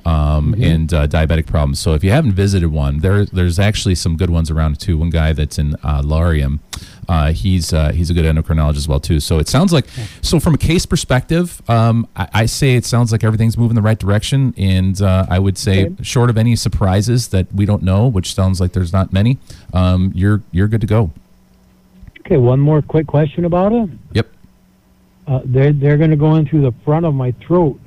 [0.06, 1.80] um, and uh, diabetic problems.
[1.80, 4.96] So if you haven't visited one, there there's actually some good ones around too.
[4.96, 6.60] One guy that's in uh, Laurium,
[7.08, 9.20] uh, he's uh, he's a good endocrinologist as well too.
[9.20, 9.86] So it sounds like
[10.22, 13.82] so from a case perspective, um, I, I say it sounds like everything's moving the
[13.82, 15.94] right direction, and uh, I would say Okay.
[16.02, 19.38] short of any surprises that we don't know, which sounds like there's not many,
[19.72, 21.10] um, you're you're good to go.
[22.20, 23.88] Okay, one more quick question about it.
[24.12, 24.28] Yep.
[25.28, 27.80] Uh, they're they're going to go in through the front of my throat.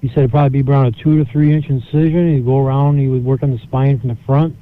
[0.00, 2.34] He said it'd probably be around a two to three inch incision.
[2.34, 2.98] He'd go around.
[2.98, 4.56] He would work on the spine from the front.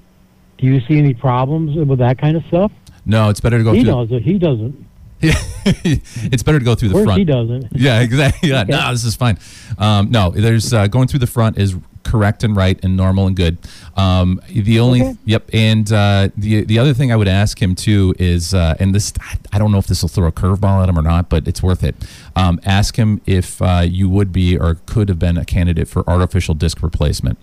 [0.58, 2.70] Do you see any problems with that kind of stuff?
[3.06, 3.92] No, it's better to go he through.
[3.92, 4.22] does it.
[4.22, 4.86] He doesn't.
[5.22, 7.18] it's better to go through the front.
[7.18, 7.66] he doesn't.
[7.72, 8.48] Yeah, exactly.
[8.48, 9.38] Yeah, no, this is fine.
[9.78, 13.36] Um, no, there's uh, going through the front is correct and right and normal and
[13.36, 13.58] good.
[13.96, 15.16] Um, the only Okay.
[15.26, 18.94] yep, and uh, the the other thing I would ask him too is, uh, and
[18.94, 19.12] this
[19.52, 21.62] I don't know if this will throw a curveball at him or not, but it's
[21.62, 21.94] worth it.
[22.34, 26.08] Um, ask him if uh, you would be or could have been a candidate for
[26.08, 27.38] artificial disc replacement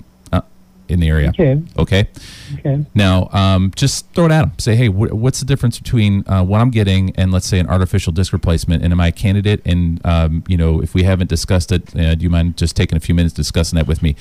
[0.89, 1.29] in the area.
[1.29, 1.61] Okay.
[1.77, 2.07] Okay.
[2.59, 2.85] Okay.
[2.95, 4.53] Now, um, just throw it at them.
[4.57, 7.67] Say, hey, wh- what's the difference between uh, what I'm getting and let's say an
[7.67, 8.83] artificial disc replacement?
[8.83, 9.61] And am I a candidate?
[9.65, 12.97] And um, you know, if we haven't discussed it, uh, do you mind just taking
[12.97, 14.15] a few minutes discussing that with me?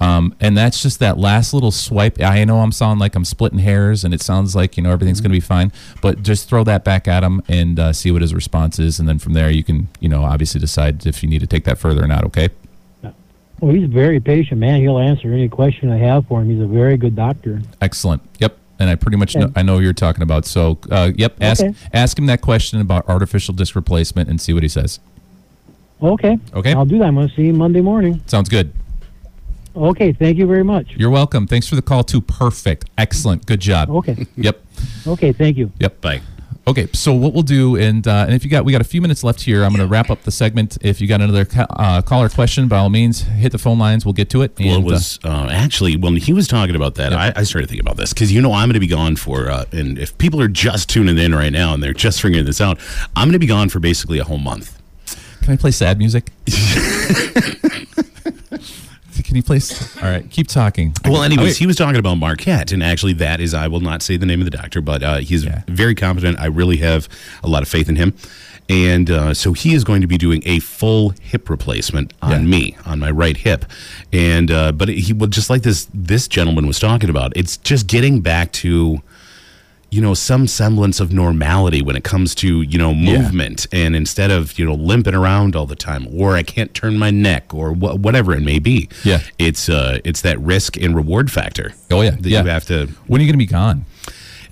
[0.00, 2.20] Um, and that's just that last little swipe.
[2.20, 5.20] I know I'm sounding like I'm splitting hairs, and it sounds like you know everything's
[5.20, 5.72] going to be fine.
[6.02, 9.08] But just throw that back at him and uh, see what his response is, and
[9.08, 11.78] then from there you can you know obviously decide if you need to take that
[11.78, 12.24] further or not.
[12.24, 12.48] Okay.
[13.60, 14.80] Well, he's a very patient man.
[14.80, 16.48] He'll answer any question I have for him.
[16.50, 17.60] He's a very good doctor.
[17.80, 18.22] Excellent.
[18.38, 18.56] Yep.
[18.78, 20.44] And I pretty much know, I know what you're talking about.
[20.46, 21.36] So, uh, yep.
[21.40, 21.74] Ask Okay.
[21.92, 25.00] ask him that question about artificial disc replacement and see what he says.
[26.00, 26.38] Okay.
[26.54, 26.72] Okay.
[26.72, 27.06] I'll do that.
[27.06, 28.20] I'm going to see him Monday morning.
[28.26, 28.72] Sounds good.
[29.74, 30.12] Okay.
[30.12, 30.94] Thank you very much.
[30.96, 31.48] You're welcome.
[31.48, 32.20] Thanks for the call too.
[32.20, 32.88] Perfect.
[32.96, 33.46] Excellent.
[33.46, 33.90] Good job.
[33.90, 34.26] Okay.
[34.36, 34.64] Yep.
[35.08, 35.32] Okay.
[35.32, 35.72] Thank you.
[35.80, 36.00] Yep.
[36.00, 36.20] Bye.
[36.68, 39.00] Okay, so what we'll do, and uh, and if you got, we got a few
[39.00, 39.64] minutes left here.
[39.64, 40.76] I'm going to wrap up the segment.
[40.82, 44.04] If you got another ca- uh, caller question, by all means, hit the phone lines.
[44.04, 44.52] We'll get to it.
[44.58, 47.44] Well, it And, uh, was uh, actually when he was talking about that, I, I
[47.44, 49.98] started thinking about this because you know I'm going to be gone for, uh, and
[49.98, 52.78] if people are just tuning in right now and they're just figuring this out,
[53.16, 54.78] I'm going to be gone for basically a whole month.
[55.40, 56.32] can I play sad music?
[59.28, 59.94] Can you please?
[59.98, 60.94] All right, keep talking.
[61.04, 64.16] Well, anyways, he was talking about Marquette, and actually, that is, I will not say
[64.16, 66.40] the name of the doctor, but uh, he's very competent.
[66.40, 67.10] I really have
[67.44, 68.14] a lot of faith in him.
[68.70, 72.78] And uh, so he is going to be doing a full hip replacement on me,
[72.86, 73.66] on my right hip.
[74.14, 77.86] And, uh, but he would just like this, this gentleman was talking about, it's just
[77.86, 79.02] getting back to,
[79.90, 83.22] you know, some semblance of normality when it comes to, you know, Yeah.
[83.22, 83.66] movement.
[83.72, 87.10] And instead of, you know, limping around all the time, or I can't turn my
[87.10, 88.88] neck, or wha whatever it may be.
[89.04, 89.20] Yeah.
[89.38, 91.72] It's, uh, it's that risk and reward factor.
[91.90, 92.42] Oh yeah, That yeah.
[92.42, 92.88] you have to.
[93.06, 93.86] When are you going to be gone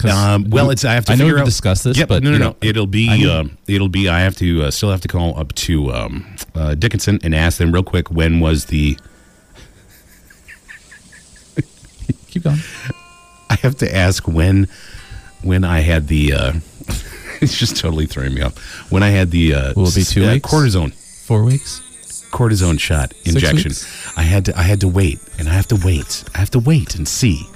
[0.04, 1.12] Um, well, it's I have to.
[1.12, 2.44] I know we discussed this, Yep, but no, no, no.
[2.50, 3.28] know, it'll be.
[3.30, 4.08] Um, it'll be.
[4.08, 7.58] I have to uh, still have to call up to um, uh, Dickinson and ask
[7.58, 8.96] them real quick when was the.
[12.28, 12.58] Keep going.
[13.48, 14.68] I have to ask when,
[15.42, 16.32] when I had the.
[16.32, 16.52] Uh,
[17.40, 18.56] it's just totally throwing me off.
[18.90, 19.54] When I had the.
[19.54, 20.48] Uh, Will it be two uh, weeks?
[20.50, 21.80] cortisone Four weeks.
[22.30, 23.70] cortisone shot injection.
[23.70, 24.16] weeks?
[24.16, 26.24] I had to I had to wait and I have to wait.
[26.34, 27.46] I have to wait and see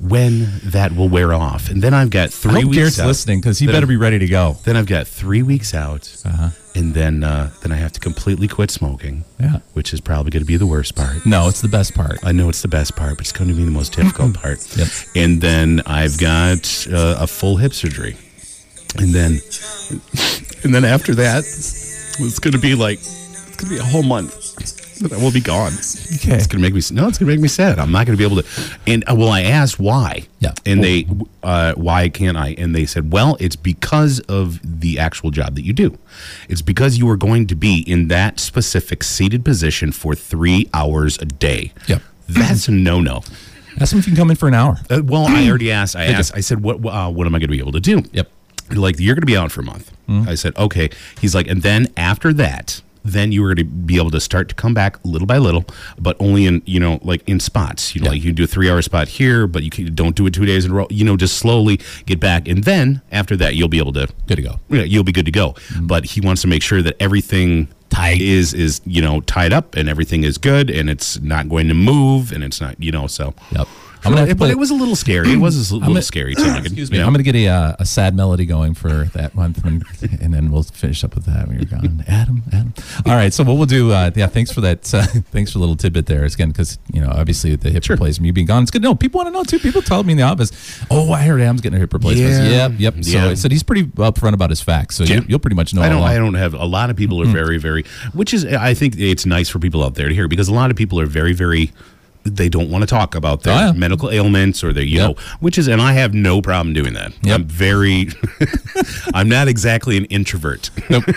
[0.00, 1.68] when that will wear off.
[1.70, 3.06] And then I've got I three hope weeks Garrett's out.
[3.08, 4.56] listening because he Then better be ready to go.
[4.64, 6.50] Then I've got three weeks out, Uh-huh.
[6.76, 9.58] and then uh, then I have to completely quit smoking, Yeah.
[9.72, 11.26] which is probably going to be the worst part.
[11.26, 12.18] No, it's the best part.
[12.22, 14.64] I know it's the best part, but it's going to be the most difficult part.
[14.76, 14.88] Yep.
[15.16, 18.16] And then I've got uh, a full hip surgery,
[18.98, 19.40] and then
[20.62, 24.02] and then after that, it's going to be like it's going to be a whole
[24.04, 24.32] month
[25.02, 25.72] I will be gone.
[25.72, 26.34] Okay.
[26.34, 27.08] It's going to make me no.
[27.08, 27.78] It's to make me sad.
[27.78, 28.48] I'm not going to be able to.
[28.86, 30.26] And uh, well, I asked why.
[30.40, 30.52] Yeah.
[30.66, 31.06] And they
[31.42, 32.50] uh, why can't I?
[32.58, 35.98] And they said, well, it's because of the actual job that you do.
[36.48, 41.18] It's because you are going to be in that specific seated position for three hours
[41.18, 41.72] a day.
[41.86, 42.02] Yep.
[42.28, 43.22] That's a no no.
[43.80, 44.78] Ask him if you can come in for an hour.
[44.90, 45.94] Uh, well, I already asked.
[45.96, 46.34] I asked.
[46.34, 46.84] I said, "What?
[46.84, 48.30] Uh, what am I going to be able to do?" Yep.
[48.72, 49.92] Like you're going to be out for a month.
[50.08, 52.82] I said, "Okay." He's like, and then after that,
[53.12, 55.64] then you were going to be able to start to come back little by little,
[55.98, 57.94] but only in you know like in spots.
[57.94, 58.10] You know, Yeah.
[58.12, 60.34] like you can do a three hour spot here, but you can, don't do it
[60.34, 60.86] two days in a row.
[60.90, 64.36] You know, just slowly get back, and then after that, you'll be able to Good
[64.36, 64.60] to go.
[64.70, 65.52] yeah, you'll be good to go.
[65.52, 65.86] Mm-hmm.
[65.86, 69.74] But he wants to make sure that everything tied is is you know tied up
[69.74, 73.06] and everything is good and it's not going to move and it's not you know
[73.06, 73.66] so Yep.
[74.04, 75.32] I'm gonna have to but play- it was a little scary.
[75.32, 76.44] It was a little gonna- scary too.
[76.58, 76.98] Excuse me.
[77.00, 79.82] I'm going to get a, uh, a sad melody going for that month, when,
[80.20, 82.04] and then we'll finish up with that when you're gone.
[82.08, 82.74] Adam, Adam.
[83.06, 83.32] All right.
[83.32, 83.92] So what we'll do?
[83.92, 84.26] Uh, yeah.
[84.26, 84.92] Thanks for that.
[84.94, 86.24] Uh, thanks for a little tidbit there.
[86.24, 88.88] It's again, because you know, obviously the hip replacement, you being gone, it's good to
[88.88, 88.94] know.
[88.94, 89.58] People want to know too.
[89.58, 90.50] People told me in the office,
[90.90, 92.68] "Oh, I heard Adam's getting a hip replacement." Yeah.
[92.68, 92.72] Yep.
[92.78, 93.04] Yep.
[93.04, 93.28] So Yeah.
[93.28, 94.96] I said he's pretty upfront about his facts.
[94.96, 95.16] So Yeah.
[95.16, 95.82] you, you'll pretty much know.
[95.82, 95.98] I don't.
[95.98, 97.84] all I don't have a lot of people are very, very.
[98.12, 100.70] Which is, I think it's nice for people out there to hear because a lot
[100.70, 101.72] of people are very, very.
[102.36, 103.72] They don't want to talk about their Oh, yeah.
[103.72, 105.08] medical ailments or their, you Yep.
[105.08, 107.12] know, which is, and I have no problem doing that.
[107.22, 107.34] Yep.
[107.40, 108.08] I'm very.
[109.14, 110.70] I'm not exactly an introvert.
[110.90, 111.04] Nope.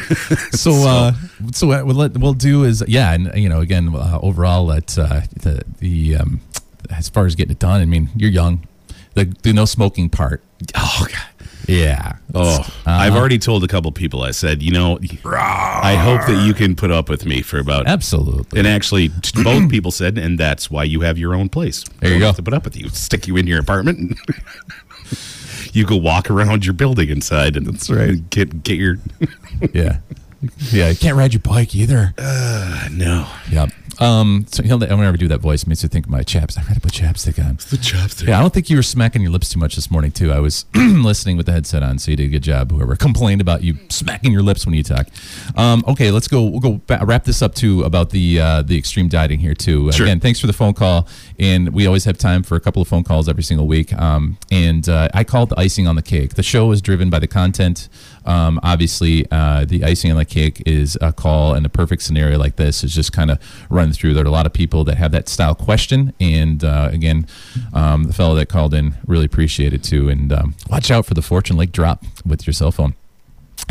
[0.51, 1.13] So, uh,
[1.53, 4.97] so what we'll, let, we'll do is, yeah, and you know, again, uh, overall, that
[4.97, 6.41] uh, the the um,
[6.89, 8.67] as far as getting it done, I mean, you're young.
[9.13, 10.41] The the no smoking part.
[10.75, 11.17] Oh God.
[11.67, 12.17] Yeah.
[12.33, 14.23] Oh, I've already told a couple people.
[14.23, 17.87] I said, you know, I hope that you can put up with me for about.
[17.87, 18.59] Absolutely.
[18.59, 19.07] And actually,
[19.43, 21.83] both people said, and that's why you have your own place.
[21.99, 22.35] There you Don't go.
[22.37, 24.17] To put up with you, stick you in your apartment.
[25.73, 28.29] You go walk around your building inside, and that's right.
[28.29, 28.97] Get get your.
[29.73, 29.99] yeah.
[30.69, 30.89] Yeah.
[30.89, 32.13] You can't ride your bike either.
[32.17, 33.27] Uh, no.
[33.49, 33.67] Yeah.
[33.99, 36.57] Um, so he'll, whenever I do that voice, it makes me think of my chaps.
[36.57, 37.55] I gotta put chapstick on.
[37.55, 38.27] The chapstick.
[38.27, 40.31] Yeah, I don't think you were smacking your lips too much this morning, too.
[40.31, 42.71] I was listening with the headset on, so you did a good job.
[42.71, 45.07] Whoever complained about you smacking your lips when you talk.
[45.55, 46.43] Um, okay, let's go.
[46.43, 49.91] We'll go ba- wrap this up too about the uh, the extreme dieting here too.
[49.91, 50.05] Sure.
[50.05, 51.07] Again, thanks for the phone call,
[51.39, 53.93] and we always have time for a couple of phone calls every single week.
[53.93, 56.35] Um, and uh, I call it the icing on the cake.
[56.35, 57.89] The show is driven by the content.
[58.25, 62.37] Um, obviously, uh, the icing on the cake is a call, and a perfect scenario
[62.37, 64.13] like this is just kind of run through.
[64.13, 67.27] There are a lot of people that have that style question, and uh, again,
[67.73, 70.09] um, the fellow that called in really appreciate it too.
[70.09, 72.95] And um, watch out for the Fortune Lake drop with your cell phone.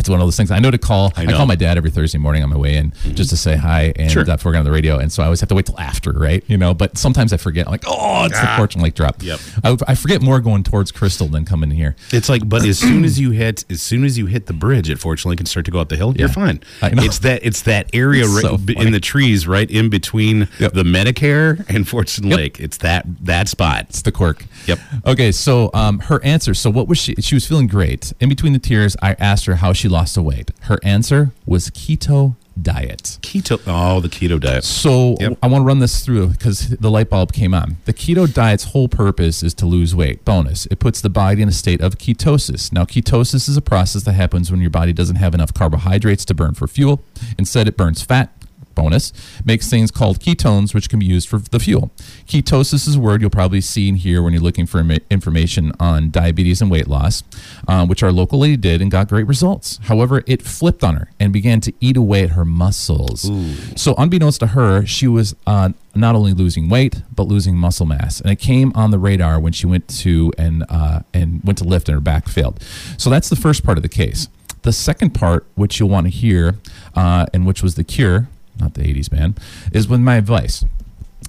[0.00, 0.50] It's one of those things.
[0.50, 1.12] I know to call.
[1.16, 3.54] I I, call my dad every Thursday morning on my way in just to say
[3.56, 4.22] hi and Sure.
[4.22, 4.98] uh, before get on the radio.
[4.98, 6.42] And so I always have to wait till after, right?
[6.48, 7.66] You know, but sometimes I forget.
[7.66, 8.56] I'm like, oh, it's the Ah.
[8.56, 9.22] Fortune Lake drop.
[9.22, 9.40] Yep.
[9.62, 11.94] I, I forget more going towards Crystal than coming here.
[12.12, 14.88] It's like, but as soon as you hit, as soon as you hit the bridge,
[14.90, 16.14] it fortunately can start to go up the hill.
[16.16, 16.60] You're fine.
[16.82, 20.72] It's that it's that area It's right so in the trees, right in between Yep.
[20.72, 22.36] the Medicare and Fortune Yep.
[22.36, 22.60] Lake.
[22.60, 23.86] It's that that spot.
[23.90, 24.46] It's the quirk.
[24.66, 24.78] Yep.
[25.06, 26.54] Okay, so um, her answer.
[26.54, 27.14] So what was she?
[27.16, 28.12] She was feeling great.
[28.20, 30.50] In between the tears, I asked her how she lost the weight.
[30.62, 33.18] Her answer was keto diet.
[33.22, 33.60] Keto.
[33.66, 34.64] Oh, the keto diet.
[34.64, 35.38] So Yep.
[35.42, 37.76] I want to run this through because the light bulb came on.
[37.84, 40.24] The keto diet's whole purpose is to lose weight.
[40.24, 42.72] Bonus, it puts the body in a state of ketosis.
[42.72, 46.34] Now, ketosis is a process that happens when your body doesn't have enough carbohydrates to
[46.34, 47.02] burn for fuel.
[47.38, 48.32] Instead, it burns fat.
[48.80, 49.12] Bonus
[49.44, 51.90] makes things called ketones, which can be used for the fuel.
[52.26, 56.10] Ketosis is a word you'll probably see and hear when you're looking for information on
[56.10, 57.22] diabetes and weight loss,
[57.68, 59.78] um, which our local lady did and got great results.
[59.82, 63.30] However, it flipped on her and began to eat away at her muscles.
[63.76, 68.20] So, unbeknownst to her, she was uh, not only losing weight but losing muscle mass,
[68.20, 71.64] and it came on the radar when she went to and uh, and went to
[71.64, 72.62] lift and her back failed.
[72.96, 74.28] So that's the first part of the case.
[74.62, 76.56] The second part, which you'll want to hear,
[76.94, 78.28] uh, and which was the cure,
[78.60, 79.38] not the '80s band,
[79.72, 80.64] is with my advice.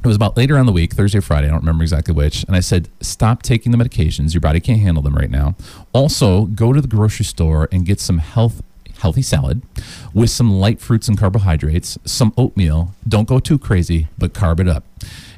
[0.03, 2.43] It was about later on the week, Thursday or Friday, I don't remember exactly which.
[2.43, 4.33] And I said, stop taking the medications.
[4.33, 5.55] Your body can't handle them right now.
[5.93, 8.63] Also, go to the grocery store and get some health
[9.01, 9.61] healthy salad
[10.13, 12.93] with some light fruits and carbohydrates, some oatmeal.
[13.07, 14.83] Don't go too crazy, but carb it up.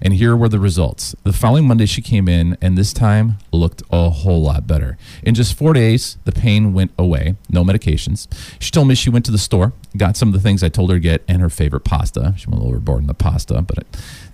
[0.01, 1.15] And here were the results.
[1.23, 4.97] The following Monday, she came in and this time looked a whole lot better.
[5.23, 8.27] In just four days, the pain went away, no medications.
[8.59, 10.89] She told me she went to the store, got some of the things I told
[10.89, 12.33] her to get, and her favorite pasta.
[12.37, 13.85] She went a little overboard in the pasta, but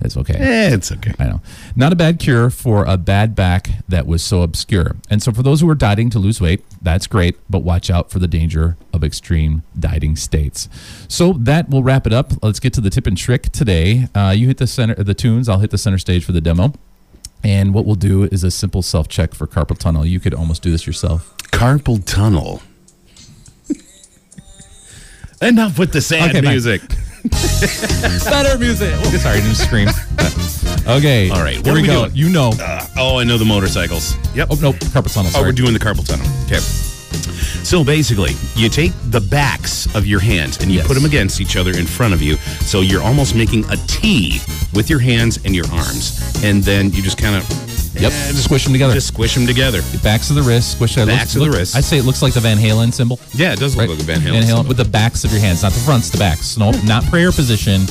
[0.01, 0.35] it's okay.
[0.35, 1.13] Eh, it's okay.
[1.19, 1.41] I know.
[1.75, 4.95] Not a bad cure for a bad back that was so obscure.
[5.09, 8.09] And so, for those who are dieting to lose weight, that's great, but watch out
[8.09, 10.69] for the danger of extreme dieting states.
[11.07, 12.31] So, that will wrap it up.
[12.41, 14.07] Let's get to the tip and trick today.
[14.15, 16.73] Uh, you hit the center, the tunes, I'll hit the center stage for the demo.
[17.43, 20.05] And what we'll do is a simple self check for carpal tunnel.
[20.05, 21.35] You could almost do this yourself.
[21.51, 22.61] Carpal tunnel.
[25.41, 26.81] Enough with the sad Okay, music.
[28.25, 28.93] Better music.
[28.97, 29.87] Oh, sorry, didn't scream.
[30.97, 31.29] okay.
[31.29, 32.05] All right, what Here are we we go.
[32.05, 32.11] doing?
[32.15, 32.51] You know.
[32.59, 34.15] Uh, oh, I know the motorcycles.
[34.35, 34.49] Yep.
[34.51, 35.31] Oh, no, carpal tunnel.
[35.35, 36.25] Oh, we're doing the carpal tunnel.
[36.45, 36.59] Okay.
[37.69, 40.87] So basically, you take the backs of your hands and you Yes.
[40.87, 42.35] put them against each other in front of you.
[42.65, 44.41] So you're almost making a T
[44.73, 46.19] with your hands and your arms.
[46.43, 47.43] And then you just kind of
[47.99, 48.11] Yep.
[48.13, 48.93] Eh, just Squish 'em together.
[48.93, 49.83] Just squish them together.
[50.01, 50.95] Backs of the wrist, squish.
[50.95, 51.75] Backs of the wrist.
[51.75, 53.19] I say it looks like the Van Halen symbol.
[53.35, 53.89] Yeah, it does look Right?
[53.89, 54.45] like a Van Halen.
[54.45, 54.63] symbol.
[54.63, 56.55] with the backs of your hands, not the fronts, the backs.
[56.57, 56.87] No, hmm.
[56.87, 57.87] not prayer position,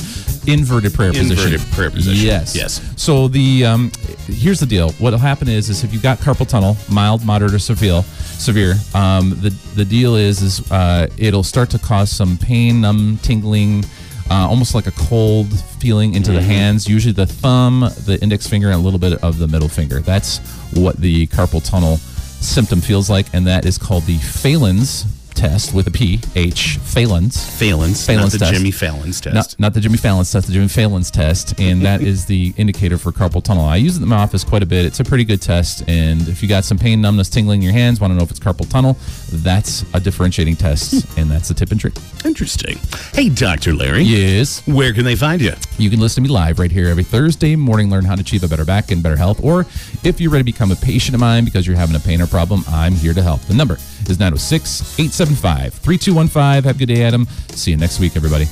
[0.51, 1.31] inverted prayer position.
[1.53, 2.25] Inverted prayer position.
[2.25, 2.55] Yes.
[2.55, 2.81] Yes.
[2.95, 3.91] So the um,
[4.27, 4.91] here's the deal.
[4.93, 9.31] What'll happen is, is if you've got carpal tunnel, mild, moderate, or severe, severe, um,
[9.41, 13.83] the the deal is, is uh, it'll start to cause some pain, numb, tingling.
[14.29, 15.47] uh, almost like a cold
[15.79, 16.87] feeling into the hands.
[16.87, 20.01] Usually the thumb, the index finger, and a little bit of the middle finger.
[20.01, 20.37] That's
[20.73, 25.05] what the carpal tunnel symptom feels like, and that is called the Phalen's
[25.39, 27.57] test with a P H Phalen's.
[27.57, 28.53] Phalen's, Phalen's not the test.
[28.53, 29.33] Jimmy Fallon's test.
[29.33, 32.97] Not, not the Jimmy Fallon's test, the Jimmy Fallon's test, and that is the indicator
[32.97, 33.63] for carpal tunnel.
[33.63, 34.85] I use it in my office quite a bit.
[34.85, 37.73] It's a pretty good test, and if you got some pain, numbness, tingling in your
[37.73, 38.97] hands, want to know if it's carpal tunnel,
[39.31, 41.19] that's a differentiating test, hmm.
[41.21, 41.93] and that's the tip and trick.
[42.25, 42.77] Interesting.
[43.13, 43.73] Hey, Dr.
[43.73, 44.03] Larry.
[44.03, 44.65] Yes.
[44.67, 45.53] Where can they find you?
[45.77, 47.89] You can listen to me live right here every Thursday morning.
[47.89, 49.41] Learn how to achieve a better back and better health.
[49.41, 49.61] Or
[50.03, 52.27] if you're ready to become a patient of mine because you're having a pain or
[52.27, 53.39] problem, I'm here to help.
[53.41, 53.77] The number
[54.07, 56.63] is 906 875 3215.
[56.63, 57.25] Have a good day, Adam.
[57.49, 58.45] See you next week, everybody.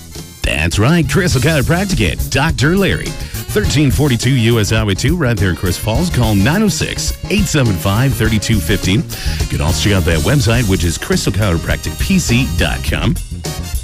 [0.44, 2.78] That's right, Crystal Chiropractic, Dr.
[2.78, 3.10] Larry.
[3.52, 6.10] 1342 US Highway 2, right there in Crystal Falls.
[6.10, 9.04] Call 906 875 3215.
[9.42, 13.77] You can also check out that website, which is crystalchiropracticpc.com.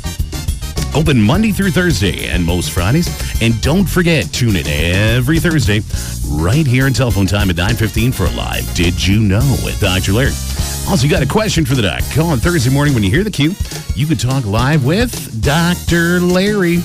[0.95, 3.09] Open Monday through Thursday and most Fridays.
[3.41, 5.81] And don't forget, tune in every Thursday
[6.29, 10.13] right here in telephone time at 9.15 for a live Did You Know with Dr.
[10.13, 10.33] Larry.
[10.87, 12.03] Also, you got a question for the doc.
[12.13, 13.55] Call on Thursday morning when you hear the cue.
[13.95, 16.19] You can talk live with Dr.
[16.19, 16.77] Larry.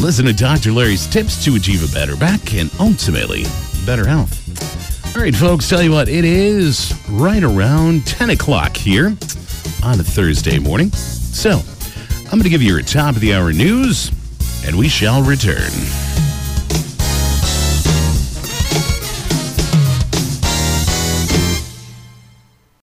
[0.00, 0.72] Listen to Dr.
[0.72, 3.44] Larry's tips to achieve a better back and ultimately
[3.84, 5.14] better health.
[5.14, 9.16] All right, folks, tell you what, it is right around 10 o'clock here
[9.82, 10.90] on a Thursday morning.
[10.92, 11.60] So,
[12.30, 14.12] I'm going to give you your top of the hour news,
[14.66, 15.70] and we shall return.